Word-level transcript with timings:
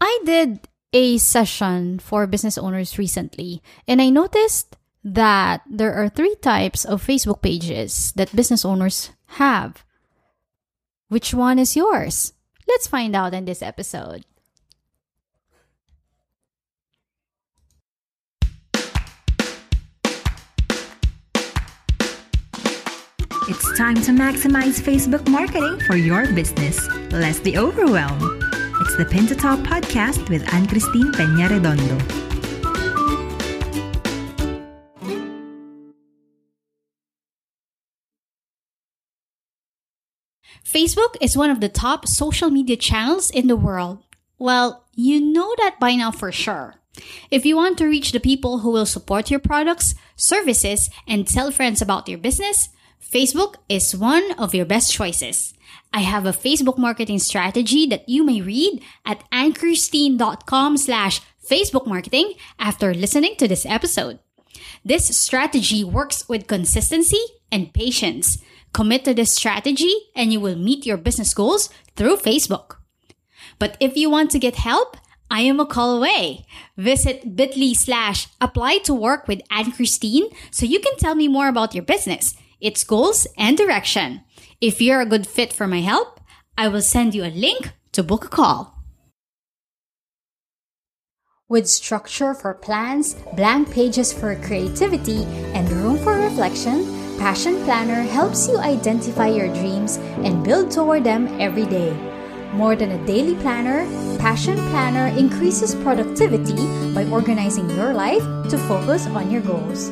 I 0.00 0.20
did 0.24 0.68
a 0.92 1.18
session 1.18 1.98
for 1.98 2.26
business 2.26 2.58
owners 2.58 2.98
recently, 2.98 3.62
and 3.88 4.00
I 4.00 4.10
noticed 4.10 4.76
that 5.04 5.62
there 5.68 5.94
are 5.94 6.08
three 6.08 6.34
types 6.42 6.84
of 6.84 7.04
Facebook 7.04 7.42
pages 7.42 8.12
that 8.16 8.34
business 8.34 8.64
owners 8.64 9.10
have. 9.38 9.84
Which 11.08 11.32
one 11.32 11.58
is 11.58 11.76
yours? 11.76 12.32
Let's 12.66 12.86
find 12.86 13.14
out 13.14 13.32
in 13.32 13.44
this 13.44 13.62
episode. 13.62 14.24
It's 23.48 23.78
time 23.78 23.94
to 24.02 24.10
maximize 24.10 24.82
Facebook 24.82 25.28
marketing 25.28 25.78
for 25.86 25.94
your 25.94 26.26
business. 26.32 26.88
Less 27.12 27.38
the 27.38 27.56
overwhelm. 27.56 28.45
It's 28.86 28.96
the 28.96 29.04
Pin 29.04 29.26
to 29.26 29.34
Top 29.34 29.58
podcast 29.66 30.28
with 30.28 30.46
Ann 30.54 30.64
Kristine 30.68 31.10
Peña 31.10 31.50
Redondo. 31.50 31.98
Facebook 40.64 41.16
is 41.20 41.36
one 41.36 41.50
of 41.50 41.58
the 41.58 41.68
top 41.68 42.06
social 42.06 42.48
media 42.48 42.76
channels 42.76 43.28
in 43.28 43.48
the 43.48 43.56
world. 43.56 44.04
Well, 44.38 44.86
you 44.94 45.20
know 45.20 45.52
that 45.58 45.80
by 45.80 45.96
now 45.96 46.12
for 46.12 46.30
sure. 46.30 46.76
If 47.28 47.44
you 47.44 47.56
want 47.56 47.78
to 47.78 47.88
reach 47.88 48.12
the 48.12 48.20
people 48.20 48.60
who 48.60 48.70
will 48.70 48.86
support 48.86 49.32
your 49.32 49.40
products, 49.40 49.96
services, 50.14 50.90
and 51.08 51.26
tell 51.26 51.50
friends 51.50 51.82
about 51.82 52.08
your 52.08 52.18
business, 52.18 52.68
Facebook 53.02 53.56
is 53.68 53.96
one 53.96 54.32
of 54.38 54.54
your 54.54 54.66
best 54.66 54.92
choices. 54.92 55.54
I 55.92 56.00
have 56.00 56.26
a 56.26 56.32
Facebook 56.32 56.78
marketing 56.78 57.18
strategy 57.18 57.86
that 57.86 58.08
you 58.08 58.24
may 58.24 58.40
read 58.40 58.82
at 59.04 59.28
annkristine.com 59.30 60.76
slash 60.76 61.20
Facebook 61.48 61.86
marketing 61.86 62.34
after 62.58 62.92
listening 62.92 63.36
to 63.36 63.48
this 63.48 63.64
episode. 63.64 64.18
This 64.84 65.18
strategy 65.18 65.84
works 65.84 66.28
with 66.28 66.46
consistency 66.46 67.22
and 67.50 67.72
patience. 67.72 68.38
Commit 68.72 69.04
to 69.04 69.14
this 69.14 69.34
strategy 69.34 69.92
and 70.14 70.32
you 70.32 70.40
will 70.40 70.56
meet 70.56 70.84
your 70.84 70.96
business 70.96 71.32
goals 71.32 71.70
through 71.94 72.16
Facebook. 72.16 72.76
But 73.58 73.76
if 73.80 73.96
you 73.96 74.10
want 74.10 74.30
to 74.32 74.38
get 74.38 74.56
help, 74.56 74.96
I 75.30 75.40
am 75.40 75.60
a 75.60 75.66
call 75.66 75.96
away. 75.96 76.46
Visit 76.76 77.36
bit.ly 77.36 77.72
slash 77.72 78.28
apply 78.40 78.78
to 78.84 78.94
work 78.94 79.26
with 79.26 79.40
Ann 79.50 79.72
Kristine 79.72 80.30
so 80.50 80.66
you 80.66 80.78
can 80.78 80.96
tell 80.98 81.14
me 81.14 81.26
more 81.26 81.48
about 81.48 81.74
your 81.74 81.84
business 81.84 82.36
its 82.60 82.84
goals, 82.84 83.26
and 83.36 83.56
direction. 83.56 84.22
If 84.60 84.80
you're 84.80 85.00
a 85.00 85.06
good 85.06 85.26
fit 85.26 85.52
for 85.52 85.66
my 85.66 85.80
help, 85.80 86.20
I 86.56 86.68
will 86.68 86.82
send 86.82 87.14
you 87.14 87.24
a 87.24 87.34
link 87.34 87.72
to 87.92 88.02
book 88.02 88.24
a 88.24 88.28
call. 88.28 88.76
With 91.48 91.68
structure 91.68 92.34
for 92.34 92.54
plans, 92.54 93.14
blank 93.34 93.70
pages 93.70 94.12
for 94.12 94.34
creativity, 94.34 95.22
and 95.54 95.70
room 95.70 95.96
for 95.98 96.14
reflection, 96.14 96.84
Passion 97.18 97.62
Planner 97.64 98.02
helps 98.02 98.48
you 98.48 98.58
identify 98.58 99.28
your 99.28 99.48
dreams 99.54 99.96
and 100.24 100.44
build 100.44 100.70
toward 100.70 101.04
them 101.04 101.28
every 101.40 101.64
day. 101.66 101.96
More 102.52 102.74
than 102.74 102.90
a 102.90 103.06
daily 103.06 103.34
planner, 103.36 103.86
Passion 104.18 104.56
Planner 104.70 105.16
increases 105.16 105.74
productivity 105.76 106.66
by 106.94 107.08
organizing 107.10 107.70
your 107.70 107.94
life 107.94 108.22
to 108.50 108.58
focus 108.66 109.06
on 109.06 109.30
your 109.30 109.42
goals. 109.42 109.90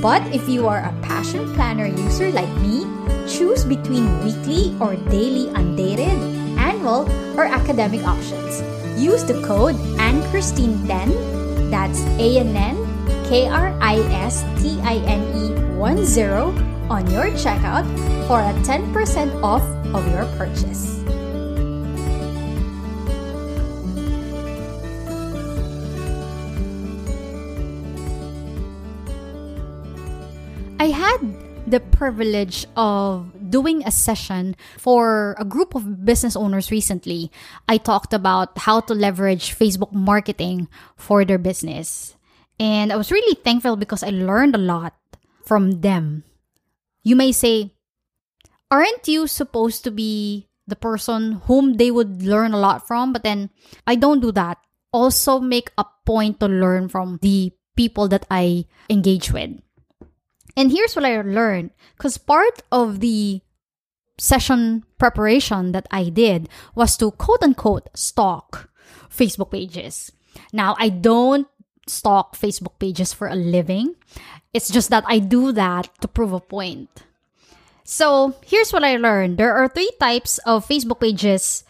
But 0.00 0.22
if 0.34 0.48
you 0.48 0.68
are 0.68 0.80
a 0.84 0.92
Passion 1.02 1.52
Planner 1.54 1.86
user 1.86 2.30
like 2.30 2.52
me, 2.60 2.84
choose 3.26 3.64
between 3.64 4.06
weekly 4.22 4.76
or 4.80 4.96
daily 5.08 5.48
undated, 5.54 6.12
annual, 6.58 7.08
or 7.36 7.44
academic 7.44 8.06
options. 8.06 8.62
Use 9.00 9.24
the 9.24 9.40
code 9.42 9.74
AnnKristine10, 9.96 11.70
that's 11.70 12.00
A-N-N, 12.20 12.76
K-R-I-S-T-I-N-E 13.28 13.76
10 15.76 16.36
on 16.88 17.10
your 17.10 17.26
checkout 17.34 17.84
for 18.28 18.40
a 18.40 18.52
10% 18.62 19.42
off 19.42 19.62
of 19.94 20.06
your 20.12 20.24
purchase. 20.36 20.96
I 30.78 30.92
had 30.92 31.20
the 31.66 31.80
privilege 31.80 32.66
of 32.76 33.32
doing 33.50 33.82
a 33.84 33.90
session 33.90 34.54
for 34.76 35.34
a 35.38 35.44
group 35.44 35.74
of 35.74 36.04
business 36.04 36.36
owners 36.36 36.70
recently. 36.70 37.32
I 37.68 37.78
talked 37.78 38.12
about 38.12 38.58
how 38.58 38.80
to 38.80 38.94
leverage 38.94 39.56
Facebook 39.56 39.92
marketing 39.92 40.68
for 40.94 41.24
their 41.24 41.38
business. 41.38 42.14
And 42.60 42.92
I 42.92 42.96
was 42.96 43.10
really 43.10 43.34
thankful 43.34 43.76
because 43.76 44.02
I 44.02 44.10
learned 44.10 44.54
a 44.54 44.62
lot 44.62 44.94
from 45.44 45.80
them. 45.80 46.24
You 47.02 47.16
may 47.16 47.32
say, 47.32 47.72
aren't 48.70 49.08
you 49.08 49.26
supposed 49.26 49.82
to 49.84 49.90
be 49.90 50.48
the 50.66 50.76
person 50.76 51.40
whom 51.46 51.74
they 51.74 51.90
would 51.90 52.22
learn 52.22 52.52
a 52.52 52.60
lot 52.60 52.86
from? 52.86 53.12
But 53.12 53.24
then 53.24 53.50
I 53.86 53.96
don't 53.96 54.20
do 54.20 54.30
that. 54.32 54.58
Also, 54.92 55.40
make 55.40 55.72
a 55.78 55.84
point 56.04 56.38
to 56.40 56.48
learn 56.48 56.88
from 56.88 57.18
the 57.22 57.52
people 57.76 58.08
that 58.08 58.26
I 58.30 58.66
engage 58.88 59.32
with. 59.32 59.60
And 60.56 60.72
here's 60.72 60.96
what 60.96 61.04
I 61.04 61.20
learned 61.20 61.70
because 61.96 62.16
part 62.16 62.62
of 62.72 63.00
the 63.00 63.40
session 64.18 64.84
preparation 64.98 65.72
that 65.72 65.86
I 65.90 66.08
did 66.08 66.48
was 66.74 66.96
to 66.96 67.10
quote 67.12 67.42
unquote 67.42 67.88
stalk 67.94 68.70
Facebook 69.10 69.52
pages. 69.52 70.12
Now, 70.52 70.74
I 70.78 70.88
don't 70.88 71.46
stalk 71.86 72.36
Facebook 72.36 72.78
pages 72.78 73.12
for 73.12 73.28
a 73.28 73.36
living. 73.36 73.94
It's 74.52 74.70
just 74.70 74.90
that 74.90 75.04
I 75.06 75.18
do 75.18 75.52
that 75.52 75.90
to 76.00 76.08
prove 76.08 76.32
a 76.32 76.40
point. 76.40 77.04
So, 77.84 78.34
here's 78.44 78.72
what 78.72 78.82
I 78.82 78.96
learned 78.96 79.38
there 79.38 79.54
are 79.54 79.68
three 79.68 79.92
types 80.00 80.38
of 80.38 80.66
Facebook 80.66 81.00
pages 81.00 81.62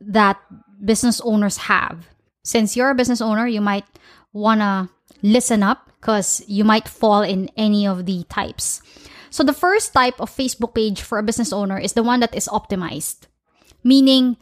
that 0.00 0.40
business 0.82 1.20
owners 1.20 1.68
have. 1.68 2.08
Since 2.42 2.76
you're 2.76 2.90
a 2.90 2.94
business 2.94 3.20
owner, 3.20 3.46
you 3.46 3.60
might 3.60 3.84
want 4.32 4.60
to 4.60 4.93
listen 5.24 5.62
up 5.62 5.90
because 5.98 6.44
you 6.46 6.62
might 6.62 6.86
fall 6.86 7.22
in 7.22 7.48
any 7.56 7.88
of 7.88 8.04
the 8.04 8.24
types. 8.28 8.82
So 9.30 9.42
the 9.42 9.56
first 9.56 9.92
type 9.92 10.20
of 10.20 10.30
Facebook 10.30 10.74
page 10.74 11.00
for 11.00 11.18
a 11.18 11.24
business 11.24 11.52
owner 11.52 11.78
is 11.78 11.94
the 11.94 12.04
one 12.04 12.20
that 12.20 12.36
is 12.36 12.46
optimized, 12.46 13.26
meaning 13.82 14.36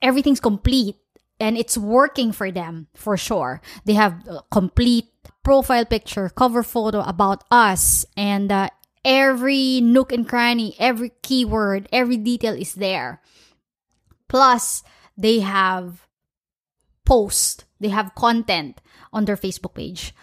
everything's 0.00 0.38
complete 0.38 0.96
and 1.40 1.56
it's 1.56 1.78
working 1.78 2.30
for 2.30 2.52
them 2.52 2.88
for 2.94 3.16
sure. 3.16 3.60
They 3.84 3.94
have 3.94 4.14
a 4.28 4.42
complete 4.50 5.08
profile 5.42 5.86
picture, 5.86 6.28
cover 6.28 6.62
photo 6.62 7.00
about 7.00 7.42
us, 7.50 8.04
and 8.16 8.52
uh, 8.52 8.68
every 9.04 9.80
nook 9.80 10.12
and 10.12 10.28
cranny, 10.28 10.76
every 10.78 11.10
keyword, 11.22 11.88
every 11.90 12.18
detail 12.18 12.54
is 12.54 12.74
there. 12.74 13.22
Plus, 14.28 14.82
they 15.16 15.40
have 15.40 16.06
post, 17.06 17.64
they 17.80 17.88
have 17.88 18.14
content 18.14 18.80
on 19.12 19.24
their 19.24 19.36
Facebook 19.36 19.74
page. 19.74 20.14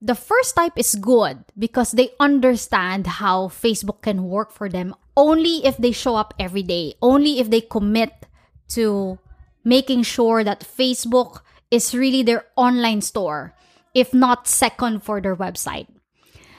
The 0.00 0.14
first 0.14 0.56
type 0.56 0.72
is 0.76 0.96
good 0.96 1.44
because 1.56 1.92
they 1.92 2.10
understand 2.18 3.06
how 3.22 3.48
Facebook 3.48 4.02
can 4.02 4.24
work 4.24 4.50
for 4.50 4.68
them 4.68 4.94
only 5.16 5.64
if 5.64 5.76
they 5.76 5.92
show 5.92 6.16
up 6.16 6.34
every 6.38 6.62
day, 6.62 6.94
only 7.00 7.38
if 7.38 7.50
they 7.50 7.60
commit 7.60 8.26
to 8.70 9.18
making 9.64 10.02
sure 10.02 10.42
that 10.42 10.66
Facebook 10.66 11.42
is 11.70 11.94
really 11.94 12.22
their 12.22 12.46
online 12.56 13.00
store, 13.00 13.54
if 13.94 14.12
not 14.12 14.48
second 14.48 15.02
for 15.02 15.20
their 15.20 15.36
website. 15.36 15.86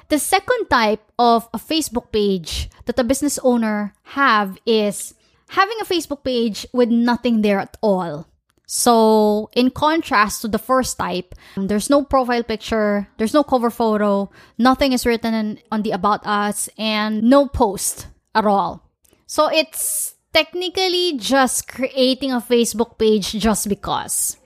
The 0.10 0.20
second 0.20 0.68
type 0.70 1.02
of 1.18 1.50
a 1.54 1.58
Facebook 1.58 2.12
page 2.12 2.70
that 2.86 3.00
a 3.00 3.04
business 3.04 3.40
owner 3.44 3.94
have 4.16 4.58
is 4.66 5.16
having 5.50 5.78
a 5.82 5.86
Facebook 5.86 6.24
page 6.24 6.68
with 6.72 6.90
nothing 6.90 7.42
there 7.42 7.60
at 7.60 7.78
all. 7.82 8.28
So, 8.74 9.54
in 9.54 9.70
contrast 9.70 10.42
to 10.42 10.48
the 10.48 10.58
first 10.58 10.98
type, 10.98 11.36
um, 11.56 11.68
there's 11.70 11.94
no 11.94 12.02
profile 12.02 12.42
picture, 12.42 13.08
there's 13.22 13.32
no 13.32 13.44
cover 13.46 13.70
photo, 13.70 14.34
nothing 14.58 14.94
is 14.94 15.06
written 15.06 15.60
on 15.72 15.84
the 15.84 15.92
About 15.92 16.26
Us, 16.26 16.74
and 16.76 17.22
no 17.22 17.46
post 17.46 18.08
at 18.34 18.50
all. 18.50 18.82
So, 19.28 19.46
it's 19.46 20.16
technically 20.34 21.22
just 21.22 21.68
creating 21.68 22.34
a 22.34 22.42
Facebook 22.42 22.98
page 22.98 23.38
just 23.38 23.70
because. 23.70 24.42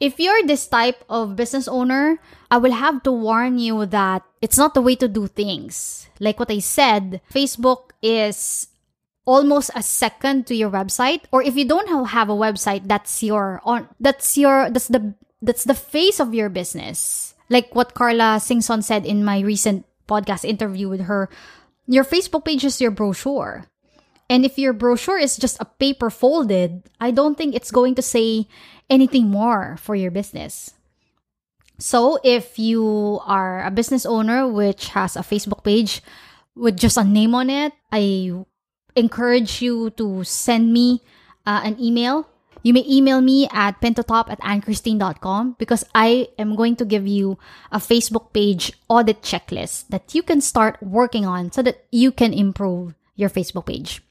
If 0.00 0.18
you're 0.18 0.48
this 0.48 0.66
type 0.66 1.04
of 1.10 1.36
business 1.36 1.68
owner, 1.68 2.16
I 2.50 2.56
will 2.56 2.72
have 2.72 3.02
to 3.02 3.12
warn 3.12 3.58
you 3.58 3.84
that 3.84 4.24
it's 4.40 4.56
not 4.56 4.72
the 4.72 4.80
way 4.80 4.96
to 4.96 5.08
do 5.08 5.26
things. 5.26 6.08
Like 6.20 6.40
what 6.40 6.50
I 6.50 6.60
said, 6.60 7.20
Facebook 7.28 7.92
is 8.00 8.68
almost 9.28 9.68
a 9.76 9.84
second 9.84 10.48
to 10.48 10.56
your 10.56 10.72
website 10.72 11.28
or 11.30 11.44
if 11.44 11.52
you 11.52 11.68
don't 11.68 11.92
have 12.08 12.32
a 12.32 12.36
website 12.36 12.88
that's 12.88 13.20
your 13.20 13.60
on 13.68 13.84
that's 14.00 14.40
your 14.40 14.72
that's 14.72 14.88
the 14.88 15.12
that's 15.44 15.68
the 15.68 15.76
face 15.76 16.16
of 16.16 16.32
your 16.32 16.48
business 16.48 17.34
like 17.52 17.68
what 17.76 17.92
carla 17.92 18.40
singson 18.40 18.80
said 18.80 19.04
in 19.04 19.20
my 19.20 19.44
recent 19.44 19.84
podcast 20.08 20.48
interview 20.48 20.88
with 20.88 21.04
her 21.04 21.28
your 21.84 22.04
facebook 22.08 22.48
page 22.48 22.64
is 22.64 22.80
your 22.80 22.90
brochure 22.90 23.68
And 24.28 24.44
if 24.44 24.58
your 24.58 24.72
brochure 24.76 25.18
is 25.18 25.36
just 25.36 25.56
a 25.60 25.64
paper 25.64 26.10
folded, 26.10 26.84
I 27.00 27.10
don't 27.10 27.36
think 27.36 27.54
it's 27.54 27.72
going 27.72 27.94
to 27.96 28.04
say 28.04 28.44
anything 28.90 29.28
more 29.32 29.76
for 29.80 29.96
your 29.96 30.10
business. 30.12 30.76
So 31.78 32.18
if 32.24 32.58
you 32.58 33.20
are 33.24 33.64
a 33.64 33.70
business 33.70 34.04
owner 34.04 34.46
which 34.48 34.88
has 34.92 35.16
a 35.16 35.24
Facebook 35.24 35.64
page 35.64 36.02
with 36.54 36.76
just 36.76 36.96
a 36.98 37.04
name 37.04 37.34
on 37.34 37.48
it, 37.50 37.72
I 37.92 38.32
encourage 38.98 39.62
you 39.62 39.90
to 39.90 40.24
send 40.24 40.72
me 40.72 41.02
uh, 41.46 41.62
an 41.64 41.80
email. 41.80 42.28
You 42.62 42.74
may 42.74 42.84
email 42.84 43.20
me 43.20 43.48
at 43.52 43.80
pintotop 43.80 44.28
at 44.28 44.40
annkristine.com 44.40 45.56
because 45.58 45.84
I 45.94 46.28
am 46.38 46.56
going 46.56 46.76
to 46.76 46.84
give 46.84 47.06
you 47.06 47.38
a 47.70 47.78
Facebook 47.78 48.32
page 48.34 48.72
audit 48.88 49.22
checklist 49.22 49.88
that 49.88 50.14
you 50.14 50.22
can 50.22 50.40
start 50.40 50.82
working 50.82 51.24
on 51.24 51.52
so 51.52 51.62
that 51.62 51.86
you 51.92 52.10
can 52.10 52.34
improve 52.34 52.94
your 53.14 53.30
Facebook 53.30 53.66
page. 53.66 54.02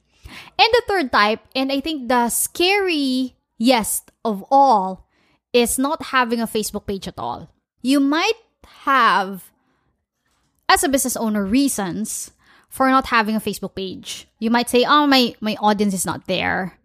And 0.58 0.70
the 0.72 0.84
third 0.88 1.12
type, 1.12 1.42
and 1.56 1.72
I 1.72 1.82
think 1.82 2.08
the 2.08 2.30
scariest 2.30 4.12
of 4.24 4.44
all, 4.50 5.08
is 5.54 5.78
not 5.78 6.16
having 6.16 6.40
a 6.40 6.48
Facebook 6.48 6.88
page 6.88 7.08
at 7.08 7.20
all. 7.20 7.52
You 7.82 8.00
might 8.00 8.40
have, 8.86 9.52
as 10.68 10.84
a 10.84 10.90
business 10.90 11.16
owner, 11.16 11.46
reasons 11.46 12.32
for 12.70 12.90
not 12.90 13.08
having 13.08 13.36
a 13.36 13.44
Facebook 13.44 13.76
page. 13.76 14.28
You 14.40 14.50
might 14.50 14.70
say, 14.70 14.86
"Oh, 14.86 15.08
my 15.08 15.36
my 15.40 15.56
audience 15.60 15.94
is 15.94 16.06
not 16.06 16.28
there," 16.28 16.78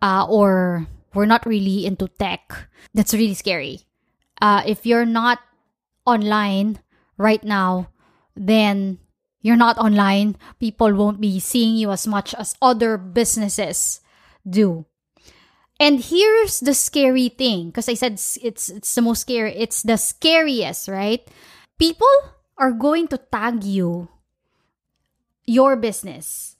uh, 0.00 0.26
or 0.28 0.86
"We're 1.14 1.30
not 1.30 1.46
really 1.46 1.86
into 1.86 2.08
tech." 2.20 2.68
That's 2.94 3.14
really 3.14 3.34
scary. 3.34 3.88
Uh, 4.40 4.62
if 4.66 4.84
you're 4.84 5.06
not 5.06 5.40
online 6.04 6.80
right 7.16 7.42
now, 7.42 7.88
then 8.34 8.98
you're 9.40 9.58
not 9.58 9.78
online. 9.78 10.36
People 10.60 10.92
won't 10.94 11.20
be 11.20 11.40
seeing 11.40 11.76
you 11.76 11.90
as 11.90 12.06
much 12.06 12.34
as 12.34 12.54
other 12.62 12.96
businesses 12.98 14.00
do. 14.42 14.86
And 15.80 15.98
here's 15.98 16.60
the 16.60 16.74
scary 16.74 17.28
thing, 17.28 17.70
because 17.70 17.88
I 17.88 17.94
said 17.94 18.14
it's 18.14 18.70
it's 18.70 18.94
the 18.94 19.02
most 19.02 19.26
scary. 19.26 19.54
It's 19.58 19.82
the 19.82 19.98
scariest, 19.98 20.86
right? 20.86 21.26
People 21.78 22.10
are 22.58 22.70
going 22.70 23.08
to 23.08 23.18
tag 23.18 23.64
you 23.64 24.06
your 25.46 25.76
business, 25.76 26.56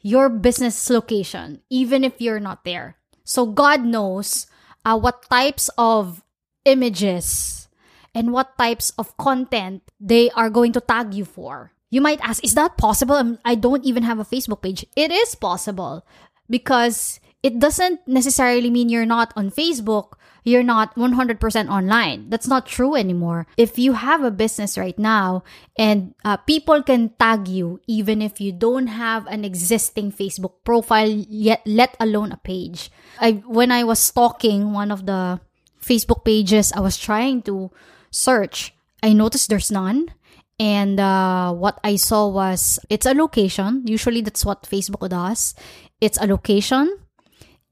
your 0.00 0.28
business 0.28 0.90
location, 0.90 1.60
even 1.70 2.04
if 2.04 2.20
you're 2.20 2.40
not 2.40 2.64
there. 2.64 2.96
So 3.24 3.46
God 3.46 3.84
knows 3.84 4.46
uh, 4.84 4.98
what 4.98 5.28
types 5.28 5.70
of 5.78 6.22
images 6.64 7.68
and 8.14 8.32
what 8.32 8.58
types 8.58 8.90
of 8.98 9.16
content 9.16 9.82
they 10.00 10.30
are 10.30 10.50
going 10.50 10.72
to 10.72 10.80
tag 10.80 11.14
you 11.14 11.24
for. 11.24 11.72
You 11.90 12.00
might 12.00 12.20
ask, 12.22 12.42
is 12.44 12.54
that 12.54 12.78
possible? 12.78 13.14
Um, 13.14 13.38
I 13.44 13.54
don't 13.54 13.84
even 13.84 14.02
have 14.04 14.18
a 14.18 14.24
Facebook 14.24 14.62
page. 14.62 14.86
It 14.96 15.10
is 15.10 15.34
possible 15.34 16.06
because 16.48 17.20
it 17.42 17.58
doesn't 17.58 18.06
necessarily 18.06 18.70
mean 18.70 18.88
you're 18.88 19.06
not 19.06 19.32
on 19.36 19.50
Facebook 19.50 20.14
you're 20.44 20.62
not 20.62 20.94
100% 20.96 21.40
online. 21.68 22.30
That's 22.30 22.48
not 22.48 22.66
true 22.66 22.94
anymore. 22.94 23.46
If 23.56 23.78
you 23.78 23.94
have 23.94 24.22
a 24.22 24.30
business 24.30 24.78
right 24.78 24.98
now 24.98 25.42
and 25.78 26.14
uh, 26.24 26.36
people 26.38 26.82
can 26.82 27.10
tag 27.18 27.48
you 27.48 27.80
even 27.86 28.22
if 28.22 28.40
you 28.40 28.52
don't 28.52 28.88
have 28.88 29.26
an 29.26 29.44
existing 29.44 30.12
Facebook 30.12 30.64
profile 30.64 31.08
yet 31.08 31.62
let 31.66 31.96
alone 32.00 32.32
a 32.32 32.36
page. 32.36 32.90
I 33.20 33.42
when 33.46 33.70
I 33.70 33.84
was 33.84 33.98
stalking 33.98 34.72
one 34.72 34.90
of 34.90 35.06
the 35.06 35.40
Facebook 35.82 36.24
pages 36.24 36.72
I 36.72 36.80
was 36.80 36.96
trying 36.96 37.42
to 37.42 37.70
search, 38.10 38.74
I 39.02 39.12
noticed 39.12 39.48
there's 39.48 39.70
none. 39.70 40.12
And 40.60 41.00
uh, 41.00 41.54
what 41.54 41.80
I 41.82 41.96
saw 41.96 42.28
was 42.28 42.78
it's 42.90 43.06
a 43.06 43.14
location. 43.14 43.84
Usually 43.86 44.20
that's 44.20 44.44
what 44.44 44.68
Facebook 44.68 45.08
does. 45.08 45.54
It's 46.00 46.20
a 46.20 46.26
location 46.26 46.99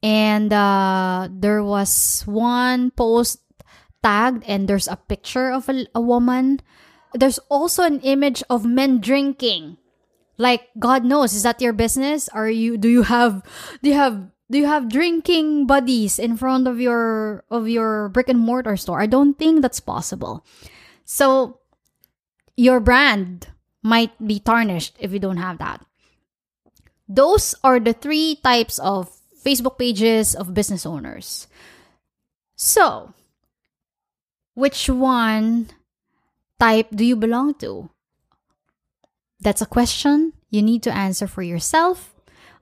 and 0.01 0.51
uh, 0.53 1.27
there 1.31 1.63
was 1.63 2.23
one 2.25 2.91
post 2.91 3.41
tagged 4.03 4.43
and 4.47 4.67
there's 4.67 4.87
a 4.87 4.95
picture 4.95 5.51
of 5.51 5.67
a, 5.69 5.87
a 5.93 6.01
woman. 6.01 6.61
There's 7.13 7.39
also 7.49 7.83
an 7.83 7.99
image 8.01 8.43
of 8.49 8.65
men 8.65 9.01
drinking. 9.01 9.77
Like 10.37 10.69
god 10.79 11.03
knows 11.03 11.33
is 11.33 11.43
that 11.43 11.61
your 11.61 11.73
business? 11.73 12.29
Are 12.29 12.49
you 12.49 12.77
do 12.77 12.87
you 12.87 13.03
have 13.03 13.43
do 13.83 13.89
you 13.89 13.95
have 13.95 14.31
do 14.49 14.57
you 14.57 14.65
have 14.65 14.89
drinking 14.89 15.67
buddies 15.67 16.17
in 16.17 16.37
front 16.37 16.67
of 16.67 16.79
your 16.79 17.43
of 17.51 17.67
your 17.67 18.09
brick 18.09 18.29
and 18.29 18.39
mortar 18.39 18.77
store? 18.77 19.01
I 19.01 19.05
don't 19.05 19.37
think 19.37 19.61
that's 19.61 19.81
possible. 19.81 20.45
So 21.03 21.59
your 22.55 22.79
brand 22.79 23.47
might 23.83 24.15
be 24.25 24.39
tarnished 24.39 24.95
if 24.99 25.11
you 25.11 25.19
don't 25.19 25.43
have 25.43 25.57
that. 25.59 25.85
Those 27.07 27.55
are 27.63 27.79
the 27.79 27.93
three 27.93 28.39
types 28.43 28.79
of 28.79 29.18
Facebook 29.49 29.81
pages 29.81 30.37
of 30.37 30.53
business 30.53 30.85
owners. 30.85 31.49
So, 32.53 33.13
which 34.53 34.85
one 34.85 35.73
type 36.59 36.93
do 36.93 37.01
you 37.01 37.15
belong 37.15 37.57
to? 37.65 37.89
That's 39.41 39.65
a 39.65 39.65
question 39.65 40.33
you 40.53 40.61
need 40.61 40.83
to 40.83 40.93
answer 40.93 41.25
for 41.25 41.41
yourself, 41.41 42.13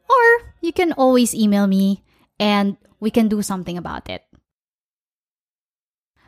or 0.07 0.53
you 0.61 0.71
can 0.71 0.93
always 0.93 1.35
email 1.35 1.67
me 1.67 2.07
and 2.39 2.77
we 3.03 3.11
can 3.11 3.27
do 3.27 3.41
something 3.41 3.77
about 3.77 4.07
it. 4.07 4.23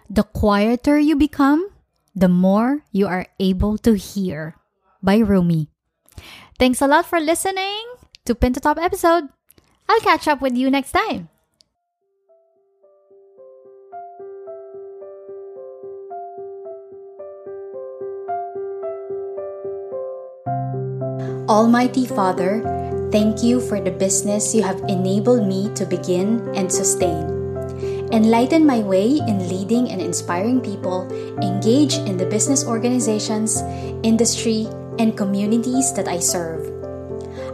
The 0.10 0.24
quieter 0.24 1.00
you 1.00 1.16
become, 1.16 1.70
the 2.16 2.28
more 2.28 2.84
you 2.92 3.08
are 3.08 3.28
able 3.40 3.78
to 3.88 3.96
hear. 3.96 4.60
By 5.00 5.24
Rumi. 5.24 5.72
Thanks 6.60 6.82
a 6.82 6.88
lot 6.88 7.06
for 7.06 7.24
listening 7.24 7.88
to 8.26 8.36
Pin 8.36 8.52
to 8.52 8.60
Top 8.60 8.76
episode. 8.76 9.32
I'll 9.90 10.00
catch 10.06 10.28
up 10.28 10.40
with 10.40 10.56
you 10.56 10.70
next 10.70 10.94
time. 10.94 11.30
Almighty 21.50 22.06
Father, 22.06 22.62
thank 23.12 23.42
you 23.42 23.58
for 23.60 23.82
the 23.82 23.90
business 23.90 24.54
you 24.54 24.62
have 24.62 24.78
enabled 24.86 25.50
me 25.50 25.74
to 25.74 25.84
begin 25.84 26.46
and 26.54 26.72
sustain. 26.72 27.26
Enlighten 28.14 28.70
my 28.70 28.86
way 28.86 29.18
in 29.18 29.50
leading 29.50 29.90
and 29.90 30.00
inspiring 30.00 30.62
people 30.62 31.10
engage 31.42 31.98
in 32.06 32.18
the 32.18 32.26
business 32.30 32.66
organizations, 32.66 33.66
industry, 34.06 34.70
and 35.00 35.18
communities 35.18 35.92
that 35.94 36.08
I 36.08 36.20
serve. 36.20 36.69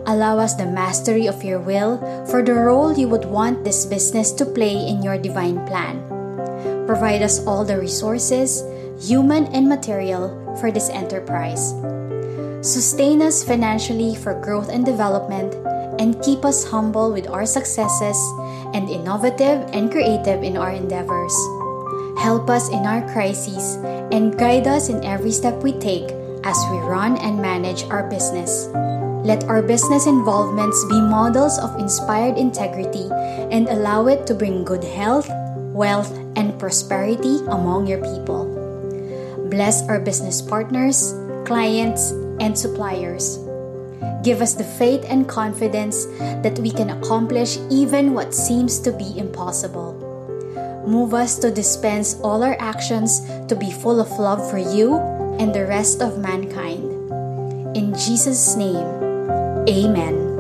Allow 0.08 0.38
us 0.38 0.54
the 0.54 0.66
mastery 0.66 1.26
of 1.28 1.44
your 1.44 1.60
will 1.60 1.98
for 2.30 2.44
the 2.44 2.54
role 2.54 2.94
you 2.94 3.10
would 3.10 3.26
want 3.26 3.64
this 3.64 3.86
business 3.86 4.32
to 4.34 4.46
play 4.46 4.78
in 4.88 5.02
your 5.02 5.18
divine 5.18 5.66
plan. 5.66 5.98
Provide 6.86 7.24
us 7.24 7.42
all 7.48 7.66
the 7.66 7.80
resources, 7.80 8.62
human 9.02 9.48
and 9.48 9.68
material, 9.68 10.30
for 10.62 10.72
this 10.72 10.90
enterprise. 10.90 11.74
Sustain 12.62 13.22
us 13.22 13.44
financially 13.44 14.16
for 14.16 14.40
growth 14.40 14.70
and 14.70 14.86
development, 14.86 15.54
and 16.00 16.22
keep 16.22 16.46
us 16.46 16.66
humble 16.70 17.12
with 17.12 17.30
our 17.30 17.46
successes 17.46 18.18
and 18.74 18.90
innovative 18.90 19.66
and 19.74 19.92
creative 19.92 20.44
in 20.44 20.58
our 20.58 20.72
endeavors. 20.72 21.34
Help 22.20 22.50
us 22.50 22.70
in 22.70 22.86
our 22.86 23.02
crises 23.12 23.76
and 24.14 24.38
guide 24.38 24.68
us 24.68 24.90
in 24.90 25.04
every 25.04 25.32
step 25.32 25.56
we 25.64 25.74
take 25.80 26.12
as 26.44 26.58
we 26.72 26.78
run 26.80 27.18
and 27.18 27.42
manage 27.42 27.84
our 27.86 28.08
business. 28.10 28.70
Let 29.26 29.50
our 29.50 29.66
business 29.66 30.06
involvements 30.06 30.86
be 30.86 31.02
models 31.02 31.58
of 31.58 31.74
inspired 31.82 32.38
integrity 32.38 33.10
and 33.50 33.68
allow 33.68 34.06
it 34.06 34.28
to 34.28 34.36
bring 34.36 34.64
good 34.64 34.84
health, 34.84 35.26
wealth, 35.74 36.14
and 36.38 36.54
prosperity 36.60 37.42
among 37.50 37.88
your 37.88 38.06
people. 38.06 38.46
Bless 39.50 39.82
our 39.90 40.00
business 40.00 40.44
partners, 40.44 41.18
clients, 41.44 42.12
and 42.38 42.54
suppliers. 42.54 43.42
Give 44.22 44.46
us 44.46 44.54
the 44.54 44.64
faith 44.78 45.02
and 45.10 45.28
confidence 45.28 46.06
that 46.46 46.60
we 46.62 46.70
can 46.70 46.92
accomplish 46.92 47.58
even 47.72 48.14
what 48.14 48.30
seems 48.30 48.78
to 48.86 48.94
be 48.94 49.18
impossible. 49.18 49.98
Move 50.86 51.16
us 51.16 51.40
to 51.40 51.50
dispense 51.50 52.22
all 52.22 52.44
our 52.44 52.58
actions 52.62 53.26
to 53.50 53.56
be 53.58 53.72
full 53.72 54.00
of 54.00 54.20
love 54.22 54.38
for 54.52 54.60
you 54.60 55.02
and 55.42 55.50
the 55.50 55.66
rest 55.66 56.04
of 56.04 56.20
mankind. 56.20 56.94
In 57.76 57.98
Jesus' 57.98 58.56
name, 58.56 59.05
Amen. 59.68 60.36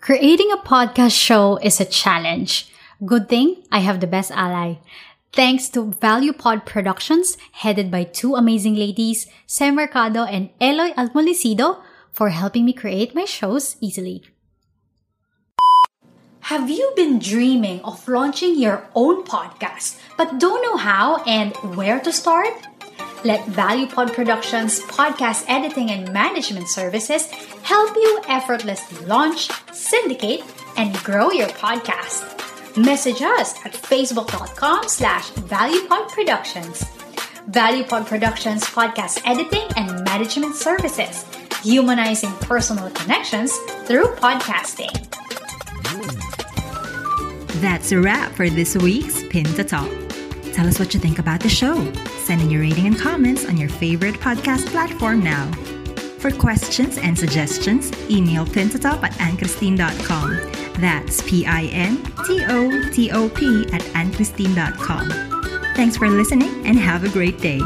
Creating 0.00 0.50
a 0.52 0.56
podcast 0.56 1.18
show 1.18 1.56
is 1.62 1.80
a 1.80 1.84
challenge. 1.84 2.68
Good 3.04 3.28
thing 3.28 3.62
I 3.72 3.78
have 3.78 4.00
the 4.00 4.06
best 4.06 4.30
ally. 4.32 4.76
Thanks 5.32 5.68
to 5.70 5.92
Value 6.00 6.32
Pod 6.32 6.66
Productions, 6.66 7.38
headed 7.52 7.90
by 7.90 8.04
two 8.04 8.34
amazing 8.34 8.74
ladies, 8.74 9.26
Sam 9.46 9.76
Mercado 9.76 10.24
and 10.24 10.50
Eloy 10.60 10.90
Almolicido, 10.98 11.80
for 12.12 12.30
helping 12.30 12.64
me 12.64 12.72
create 12.72 13.14
my 13.14 13.24
shows 13.24 13.76
easily. 13.80 14.24
Have 16.50 16.68
you 16.68 16.92
been 16.96 17.20
dreaming 17.20 17.80
of 17.82 18.08
launching 18.08 18.58
your 18.58 18.82
own 18.96 19.22
podcast 19.22 20.00
but 20.16 20.40
don't 20.40 20.60
know 20.62 20.76
how 20.76 21.22
and 21.22 21.54
where 21.76 22.00
to 22.00 22.12
start? 22.12 22.52
Let 23.24 23.46
ValuePod 23.50 24.12
Productions 24.14 24.80
podcast 24.80 25.44
editing 25.46 25.92
and 25.92 26.12
management 26.12 26.66
services 26.66 27.26
help 27.62 27.94
you 27.94 28.20
effortlessly 28.26 29.06
launch, 29.06 29.48
syndicate, 29.72 30.42
and 30.76 30.92
grow 31.04 31.30
your 31.30 31.46
podcast. 31.50 32.26
Message 32.76 33.22
us 33.22 33.54
at 33.64 33.72
facebook.com 33.74 34.88
slash 34.88 35.30
valuepodproductions. 35.54 36.82
ValuePod 37.52 38.06
Productions 38.06 38.64
podcast 38.64 39.22
editing 39.24 39.68
and 39.76 40.02
management 40.02 40.56
services, 40.56 41.24
humanizing 41.62 42.32
personal 42.38 42.90
connections 42.90 43.56
through 43.86 44.06
podcasting. 44.16 44.90
Hmm. 45.86 46.39
That's 47.60 47.92
a 47.92 48.00
wrap 48.00 48.32
for 48.32 48.48
this 48.48 48.74
week's 48.74 49.22
Pin 49.24 49.44
to 49.44 49.64
Top. 49.64 49.90
Tell 50.54 50.66
us 50.66 50.78
what 50.78 50.94
you 50.94 51.00
think 51.00 51.18
about 51.18 51.40
the 51.40 51.50
show. 51.50 51.92
Send 52.24 52.40
in 52.40 52.50
your 52.50 52.62
rating 52.62 52.86
and 52.86 52.98
comments 52.98 53.44
on 53.44 53.58
your 53.58 53.68
favorite 53.68 54.14
podcast 54.14 54.66
platform 54.68 55.22
now. 55.22 55.50
For 56.18 56.30
questions 56.30 56.96
and 56.96 57.18
suggestions, 57.18 57.92
email 58.10 58.46
pintotop 58.46 59.02
at 59.02 59.12
annkristine.com. 59.12 60.36
That's 60.80 61.20
P-I-N-T-O-T-O-P 61.22 62.06
at 63.74 63.82
annkristine.com. 63.82 65.10
Thanks 65.76 65.96
for 65.98 66.08
listening 66.08 66.66
and 66.66 66.78
have 66.78 67.04
a 67.04 67.10
great 67.10 67.40
day. 67.40 67.60